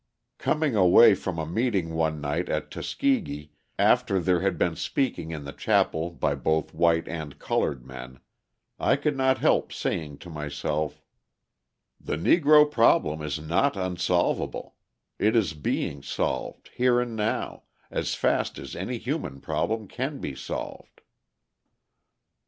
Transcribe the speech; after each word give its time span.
Coming 0.39 0.75
away 0.75 1.13
from 1.13 1.37
a 1.37 1.45
meeting 1.45 1.93
one 1.93 2.19
night 2.19 2.49
at 2.49 2.71
Tuskegee 2.71 3.51
after 3.77 4.19
there 4.19 4.41
had 4.41 4.57
been 4.57 4.75
speaking 4.75 5.29
in 5.29 5.43
the 5.45 5.53
chapel 5.53 6.09
by 6.09 6.33
both 6.33 6.73
white 6.73 7.07
and 7.07 7.37
coloured 7.37 7.85
men, 7.85 8.19
I 8.79 8.95
could 8.95 9.15
not 9.15 9.37
help 9.37 9.71
saying 9.71 10.17
to 10.25 10.29
myself: 10.31 11.03
"The 11.99 12.17
Negro 12.17 12.65
problem 12.71 13.21
is 13.21 13.39
not 13.39 13.77
unsolvable; 13.77 14.75
it 15.19 15.35
is 15.35 15.53
being 15.53 16.01
solved, 16.01 16.71
here 16.73 16.99
and 16.99 17.15
now, 17.15 17.65
as 17.91 18.15
fast 18.15 18.57
as 18.57 18.75
any 18.75 18.97
human 18.97 19.39
problem 19.39 19.87
can 19.87 20.17
be 20.17 20.33
solved." 20.33 21.01